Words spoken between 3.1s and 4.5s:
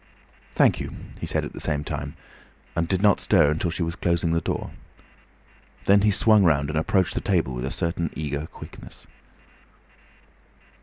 stir until she was closing the